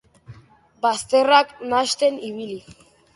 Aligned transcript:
Bazterrak 0.85 1.51
nahasten 1.73 2.17
ibili. 2.31 2.57